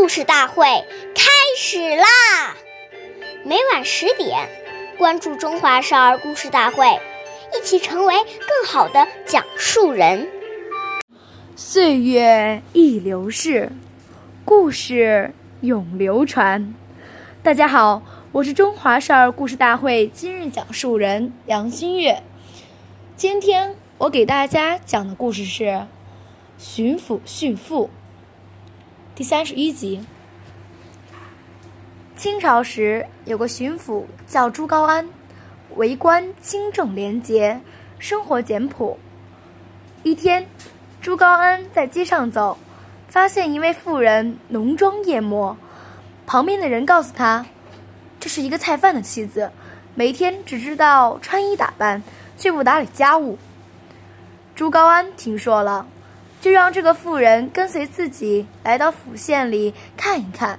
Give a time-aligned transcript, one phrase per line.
[0.00, 0.64] 故事大会
[1.14, 2.56] 开始啦！
[3.44, 4.48] 每晚十点，
[4.96, 6.86] 关注《中华少儿故事大会》，
[7.54, 10.26] 一起成为更好的讲述人。
[11.54, 13.70] 岁月易流逝，
[14.42, 16.74] 故事永流传。
[17.42, 22.22] 大家好，我是中华少儿故事大会今日讲述人杨新月。
[23.16, 25.64] 今天我给大家讲的故事是
[26.56, 27.90] 《巡抚训父》
[29.20, 30.00] 第三十一集。
[32.16, 35.06] 清朝时有个巡抚叫朱高安，
[35.76, 37.60] 为官清正廉洁，
[37.98, 38.98] 生活简朴。
[40.04, 40.46] 一天，
[41.02, 42.56] 朱高安在街上走，
[43.08, 45.54] 发现一位妇人浓妆艳抹。
[46.26, 47.44] 旁边的人告诉他，
[48.18, 49.52] 这是一个菜贩的妻子，
[49.94, 52.02] 每天只知道穿衣打扮，
[52.38, 53.36] 却不打理家务。
[54.54, 55.86] 朱高安听说了，
[56.40, 60.58] 就让这个妇人跟随自己来到府县里看一看。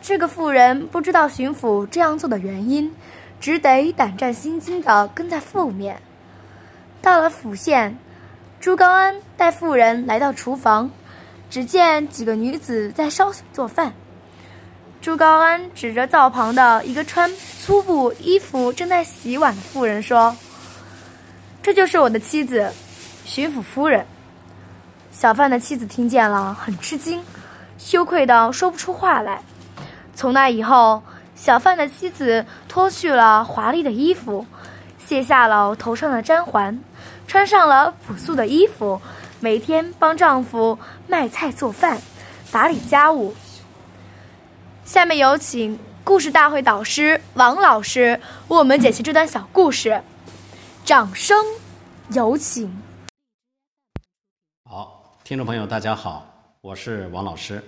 [0.00, 2.90] 这个妇人不知道巡抚这样做的原因，
[3.40, 6.00] 只得胆战心惊地跟在后面。
[7.00, 7.98] 到了府县，
[8.60, 10.90] 朱高安带妇人来到厨房，
[11.50, 13.92] 只见几个女子在烧水做饭。
[15.02, 20.34] 朱高安指着灶旁的一个穿粗布衣服、正在洗碗的妇人说
[21.62, 22.72] ：“这就是我的妻子，
[23.26, 24.06] 巡抚夫人。”
[25.16, 27.22] 小贩的妻子听见了，很吃惊，
[27.78, 29.40] 羞愧的说不出话来。
[30.16, 31.00] 从那以后，
[31.36, 34.44] 小贩的妻子脱去了华丽的衣服，
[34.98, 36.80] 卸下了头上的簪环，
[37.28, 39.00] 穿上了朴素的衣服，
[39.38, 41.98] 每天帮丈夫卖菜做饭，
[42.50, 43.36] 打理家务。
[44.84, 50.02] 下面有请故事大会导师王老师为我们解析这段小故事，
[50.84, 51.38] 掌声
[52.10, 52.82] 有请。
[55.24, 57.58] 听众朋友，大家好，我是王老师。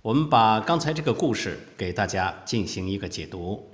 [0.00, 3.68] 我们把刚才这个故事给大家进行一个解读。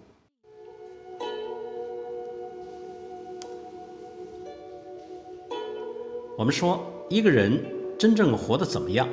[6.37, 7.65] 我们说，一个人
[7.97, 9.09] 真正活得怎么样，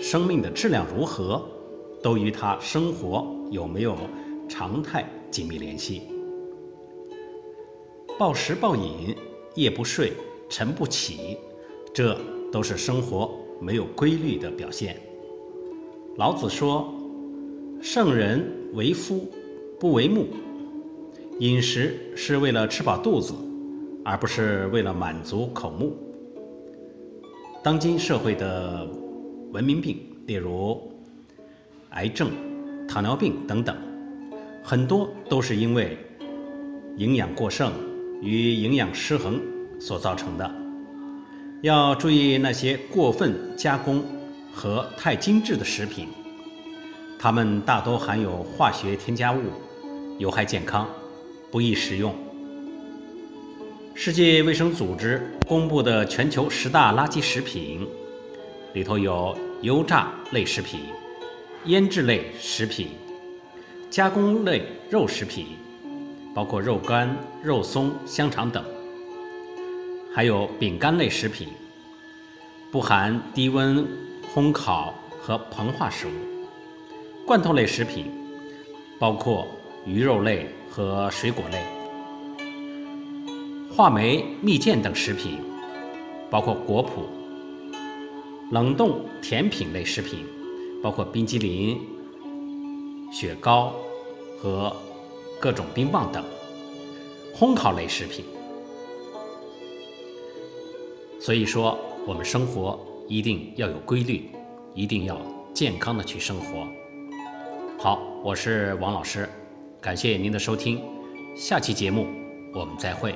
[0.00, 1.46] 生命的质量如何？
[2.02, 3.94] 都与他生活有没有
[4.48, 6.08] 常态紧密联系。
[8.18, 9.14] 暴食暴饮、
[9.54, 10.14] 夜不睡、
[10.48, 11.36] 晨不起，
[11.92, 12.18] 这
[12.54, 14.96] 都是生活没有规律的表现。
[16.16, 16.94] 老子说
[17.82, 19.28] ：“圣人为夫，
[19.80, 20.28] 不为目。”
[21.40, 23.34] 饮食是为了吃饱肚子，
[24.04, 25.96] 而不是为了满足口目。
[27.60, 28.88] 当今社会的
[29.50, 30.80] 文明病，例如，
[31.90, 32.30] 癌症、
[32.86, 33.76] 糖尿病等等，
[34.62, 35.98] 很多都是因为
[36.98, 37.72] 营养过剩
[38.22, 39.40] 与营养失衡
[39.80, 40.63] 所造成的。
[41.64, 44.04] 要注意那些过分加工
[44.52, 46.08] 和太精致的食品，
[47.18, 49.38] 它们大多含有化学添加物，
[50.18, 50.86] 有害健康，
[51.50, 52.14] 不宜食用。
[53.94, 57.88] 世界卫生组织公布的全球十大垃圾食品
[58.74, 60.80] 里头有油炸类食品。
[61.64, 62.88] 腌制类食品、
[63.88, 65.46] 加工类肉食品，
[66.34, 68.62] 包括肉干、肉松、香肠等；
[70.14, 71.48] 还有饼干类食品，
[72.70, 73.84] 不含低温
[74.32, 76.12] 烘烤和膨化食物；
[77.26, 78.06] 罐头类食品，
[78.96, 79.48] 包括
[79.84, 81.58] 鱼肉类和水果类；
[83.74, 85.40] 话梅、蜜饯等食品，
[86.30, 87.02] 包括果脯；
[88.52, 90.24] 冷冻甜品类食品。
[90.82, 91.80] 包括冰激凌、
[93.10, 93.72] 雪糕
[94.38, 94.70] 和
[95.40, 96.22] 各种冰棒等
[97.34, 98.22] 烘烤类食品。
[101.24, 104.28] 所以说，我们生活一定要有规律，
[104.74, 105.18] 一定要
[105.54, 106.68] 健康的去生活。
[107.78, 109.26] 好，我是王老师，
[109.80, 110.82] 感谢您的收听，
[111.34, 112.06] 下期节目
[112.52, 113.14] 我们再会。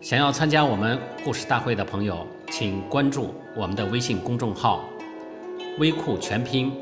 [0.00, 4.84] 想要参加我们故事大会的朋友，请关注我们的微信公众号。
[5.78, 6.72] 微库全拼，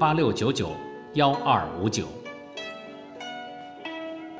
[0.00, 0.72] 八六九九
[1.14, 2.08] 幺二五九。